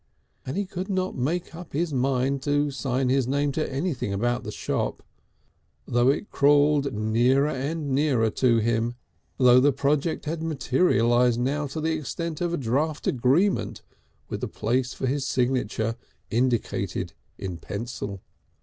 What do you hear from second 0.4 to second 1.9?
And he could not make up